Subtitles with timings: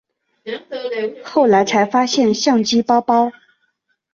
[1.23, 3.31] 后来才发现相机包包